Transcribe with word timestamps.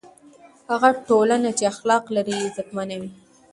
هغه 0.69 0.89
ټولنه 1.07 1.49
چې 1.57 1.63
اخلاق 1.73 2.03
لري، 2.15 2.35
عزتمنه 2.45 2.95
وي. 3.01 3.09